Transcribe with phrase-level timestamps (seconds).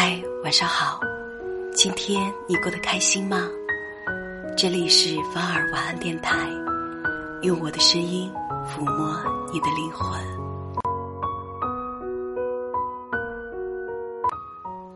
[0.00, 1.00] 嗨，晚上好，
[1.74, 3.48] 今天你过得开心吗？
[4.56, 6.38] 这里是芳儿晚安电台，
[7.42, 8.32] 用我的声音
[8.64, 9.20] 抚摸
[9.52, 10.24] 你的灵魂。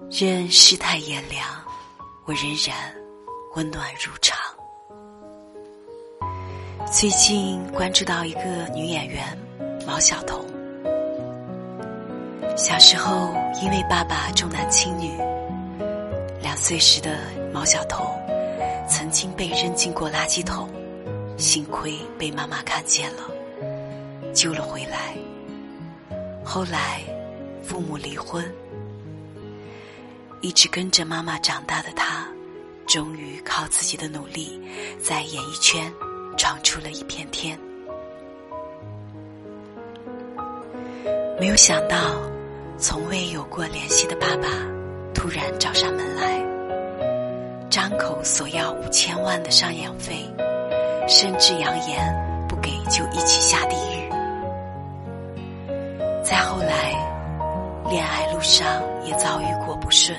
[0.08, 1.44] 任世态炎凉，
[2.24, 2.94] 我仍然
[3.56, 4.38] 温暖如常。
[6.92, 9.36] 最近关注到一个女演员
[9.84, 10.46] 毛晓彤。
[12.54, 15.10] 小时候，因为爸爸重男轻女，
[16.40, 17.18] 两岁时的
[17.52, 18.06] 毛晓彤
[18.86, 20.68] 曾经被扔进过垃圾桶，
[21.38, 23.22] 幸亏被妈妈看见了，
[24.34, 25.14] 救了回来。
[26.44, 27.00] 后来，
[27.62, 28.44] 父母离婚，
[30.40, 32.26] 一直跟着妈妈长大的他，
[32.86, 34.60] 终于靠自己的努力，
[35.02, 35.90] 在演艺圈
[36.36, 37.58] 闯出了一片天。
[41.40, 41.96] 没有想到。
[42.82, 44.48] 从未有过联系的爸爸，
[45.14, 46.42] 突然找上门来，
[47.70, 50.28] 张口索要五千万的赡养费，
[51.06, 52.12] 甚至扬言
[52.48, 54.10] 不给就一起下地狱。
[56.24, 56.92] 再后来，
[57.88, 60.18] 恋爱路上也遭遇过不顺，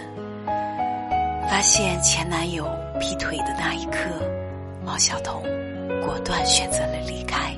[1.49, 2.65] 发现前男友
[2.97, 4.09] 劈腿的那一刻，
[4.85, 5.43] 毛晓彤
[6.05, 7.53] 果断选择了离开。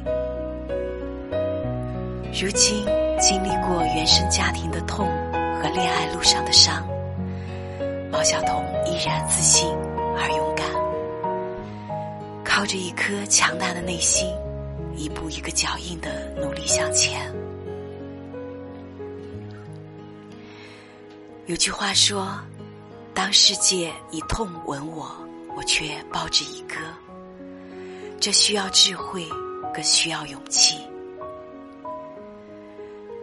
[2.33, 2.83] 如今。
[3.19, 5.07] 经历过原生家庭的痛
[5.61, 6.85] 和恋爱路上的伤，
[8.11, 9.69] 毛晓彤依然自信
[10.17, 10.67] 而勇敢，
[12.43, 14.27] 靠着一颗强大的内心，
[14.95, 17.33] 一步一个脚印的努力向前。
[21.45, 22.37] 有句话说
[23.13, 25.09] ：“当世界以痛吻我，
[25.55, 26.75] 我却报之以歌。”
[28.19, 29.25] 这需要智慧，
[29.73, 30.79] 更需要勇气。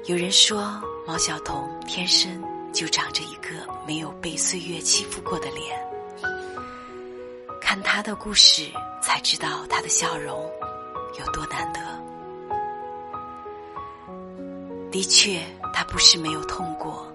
[0.07, 3.51] 有人说毛晓彤天生就长着一个
[3.87, 5.79] 没有被岁月欺负过的脸，
[7.61, 8.69] 看她的故事
[9.01, 10.45] 才知道她的笑容
[11.21, 11.81] 有多难得。
[14.91, 15.41] 的确，
[15.73, 17.07] 她不是没有痛过，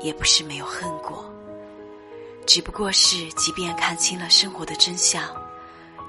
[0.00, 1.30] 也不是没有恨过，
[2.46, 5.22] 只不过是即便看清了生活的真相，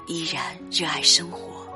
[0.06, 1.66] 依然热爱生活，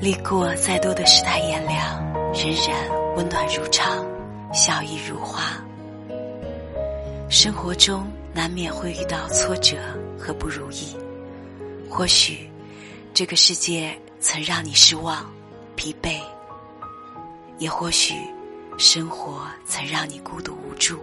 [0.00, 3.06] 历过再多的世态炎凉，仍然。
[3.16, 4.04] 温暖如常，
[4.52, 5.58] 笑意如花。
[7.30, 9.78] 生活中难免会遇到挫折
[10.18, 10.94] 和不如意，
[11.88, 12.46] 或许
[13.14, 15.24] 这个世界曾让你失望、
[15.76, 16.20] 疲惫，
[17.56, 18.12] 也或许
[18.76, 20.98] 生活曾让你孤独无助。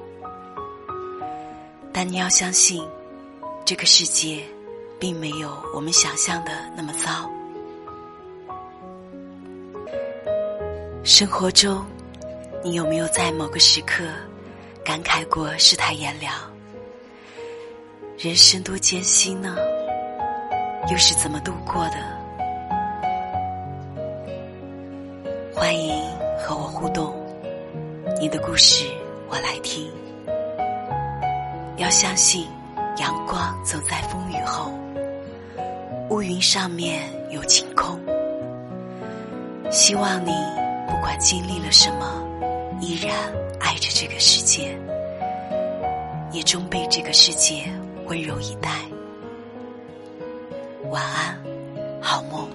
[1.91, 2.87] 但你要相信，
[3.65, 4.43] 这个世界
[4.99, 7.27] 并没有我们想象的那么糟。
[11.03, 11.85] 生活中。
[12.63, 14.05] 你有没有在某个时刻
[14.85, 16.33] 感慨过世态炎凉？
[18.17, 19.57] 人生多艰辛呢？
[20.89, 21.97] 又是怎么度过的？
[25.53, 26.01] 欢迎
[26.39, 27.13] 和我互动，
[28.17, 28.85] 你的故事
[29.27, 29.91] 我来听。
[31.75, 32.47] 要相信，
[32.95, 34.71] 阳光总在风雨后，
[36.09, 37.99] 乌云上面有晴空。
[39.69, 40.31] 希望你
[41.03, 42.23] 不管经历了什么。
[42.79, 43.13] 依然
[43.59, 44.73] 爱着这个世界，
[46.31, 47.65] 也终被这个世界
[48.05, 48.69] 温柔以待。
[50.91, 51.37] 晚安，
[52.01, 52.47] 好梦。